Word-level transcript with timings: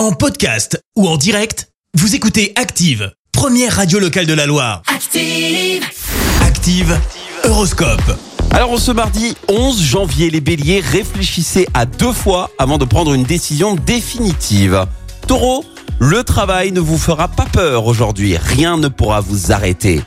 En 0.00 0.12
podcast 0.12 0.82
ou 0.96 1.06
en 1.06 1.18
direct, 1.18 1.68
vous 1.92 2.14
écoutez 2.14 2.54
Active, 2.56 3.12
première 3.32 3.76
radio 3.76 3.98
locale 3.98 4.24
de 4.24 4.32
la 4.32 4.46
Loire. 4.46 4.80
Active. 4.86 5.84
Active, 6.40 6.98
Horoscope. 7.44 8.18
Alors 8.50 8.78
ce 8.78 8.92
mardi 8.92 9.36
11 9.48 9.82
janvier, 9.82 10.30
les 10.30 10.40
béliers 10.40 10.80
réfléchissez 10.80 11.68
à 11.74 11.84
deux 11.84 12.14
fois 12.14 12.48
avant 12.58 12.78
de 12.78 12.86
prendre 12.86 13.12
une 13.12 13.24
décision 13.24 13.74
définitive. 13.74 14.86
Taureau, 15.26 15.66
le 15.98 16.24
travail 16.24 16.72
ne 16.72 16.80
vous 16.80 16.96
fera 16.96 17.28
pas 17.28 17.44
peur 17.52 17.84
aujourd'hui, 17.84 18.38
rien 18.38 18.78
ne 18.78 18.88
pourra 18.88 19.20
vous 19.20 19.52
arrêter. 19.52 20.00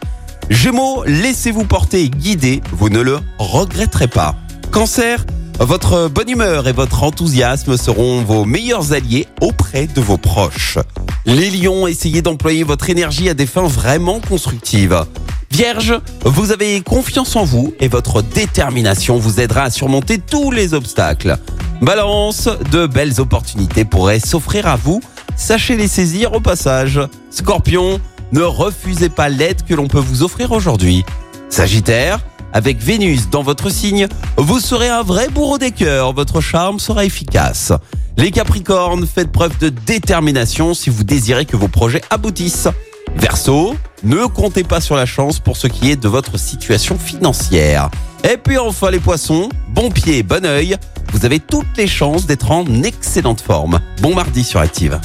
Gémeaux, 0.50 1.04
laissez-vous 1.06 1.66
porter 1.66 2.02
et 2.02 2.10
guider, 2.10 2.64
vous 2.72 2.90
ne 2.90 3.00
le 3.00 3.20
regretterez 3.38 4.08
pas. 4.08 4.38
Cancer, 4.72 5.24
votre 5.60 6.08
bonne 6.08 6.30
humeur 6.30 6.68
et 6.68 6.74
votre 6.74 7.04
enthousiasme 7.04 7.78
seront 7.78 8.22
vos 8.22 8.46
meilleurs 8.46 8.94
alliés 8.94 9.28
auprès 9.42 9.88
de 9.88 10.02
vos 10.02 10.18
proches. 10.18 10.78
Les 11.26 11.50
lions, 11.50 11.88
essayez 11.88 12.22
d'employer 12.22 12.64
votre 12.64 12.90
énergie 12.90 13.30
à 13.30 13.34
des 13.34 13.46
fins 13.46 13.68
vraiment 13.68 14.20
constructives. 14.20 15.06
Vierge, 15.52 15.94
vous 16.26 16.52
avez 16.52 16.82
confiance 16.82 17.36
en 17.36 17.46
vous 17.46 17.74
et 17.80 17.88
votre 17.88 18.22
détermination 18.22 19.18
vous 19.18 19.40
aidera 19.40 19.64
à 19.64 19.70
surmonter 19.70 20.18
tous 20.18 20.52
les 20.52 20.74
obstacles. 20.74 21.38
Balance, 21.82 22.50
de 22.72 22.88
belles 22.88 23.22
opportunités 23.22 23.86
pourraient 23.86 24.20
s'offrir 24.20 24.68
à 24.68 24.76
vous. 24.76 25.02
Sachez 25.36 25.78
les 25.78 25.88
saisir 25.88 26.34
au 26.34 26.40
passage. 26.40 27.00
Scorpion, 27.30 28.00
ne 28.32 28.42
refusez 28.42 29.10
pas 29.10 29.30
l'aide 29.30 29.64
que 29.64 29.76
l'on 29.76 29.88
peut 29.88 30.00
vous 30.00 30.24
offrir 30.24 30.52
aujourd'hui. 30.52 31.06
Sagittaire, 31.50 32.20
avec 32.54 32.78
Vénus 32.78 33.30
dans 33.30 33.44
votre 33.44 33.70
signe, 33.70 34.08
vous 34.38 34.60
serez 34.60 34.88
un 34.88 35.04
vrai 35.04 35.28
bourreau 35.28 35.58
des 35.58 35.72
cœurs, 35.72 36.14
votre 36.14 36.40
charme 36.40 36.80
sera 36.80 37.04
efficace. 37.04 37.74
Les 38.16 38.32
Capricornes, 38.32 39.08
faites 39.08 39.32
preuve 39.32 39.58
de 39.58 39.70
détermination 39.70 40.74
si 40.74 40.90
vous 40.90 41.04
désirez 41.04 41.46
que 41.46 41.58
vos 41.58 41.68
projets 41.68 42.02
aboutissent. 42.12 42.70
Verseau, 43.16 43.76
ne 44.04 44.26
comptez 44.26 44.64
pas 44.64 44.82
sur 44.82 44.96
la 44.96 45.06
chance 45.06 45.40
pour 45.40 45.58
ce 45.58 45.68
qui 45.68 45.92
est 45.92 45.96
de 45.96 46.08
votre 46.08 46.38
situation 46.38 46.98
financière. 46.98 47.90
Et 48.24 48.38
puis 48.38 48.58
enfin 48.58 48.92
les 48.92 49.00
poissons, 49.00 49.50
bon 49.70 49.92
pied, 49.92 50.24
bon 50.24 50.46
oeil, 50.46 50.78
vous 51.12 51.26
avez 51.26 51.40
toutes 51.40 51.78
les 51.78 51.88
chances 51.88 52.26
d'être 52.26 52.52
en 52.52 52.66
excellente 52.84 53.42
forme. 53.42 53.80
Bon 54.02 54.16
mardi 54.16 54.44
sur 54.44 54.60
Active. 54.60 55.00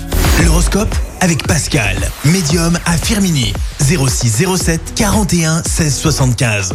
L'horoscope 0.45 0.95
avec 1.21 1.47
Pascal, 1.47 1.97
médium 2.25 2.79
à 2.87 2.97
Firmini. 2.97 3.53
06 3.81 4.45
07 4.57 4.95
41 4.95 5.63
16 5.65 5.97
75. 5.97 6.75